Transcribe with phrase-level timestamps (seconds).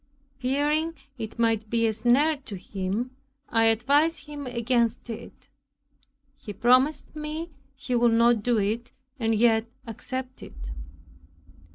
[0.39, 3.15] Fearing it might be a snare to him,
[3.49, 5.47] I advised him against it.
[6.35, 10.71] He promised me he would not do it, and yet accepted it.